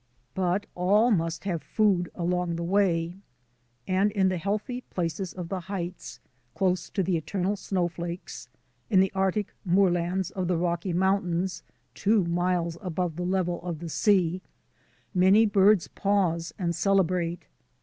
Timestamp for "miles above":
12.25-13.15